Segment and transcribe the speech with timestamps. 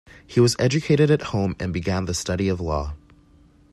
[0.25, 2.95] He was educated at home, and began the study of law.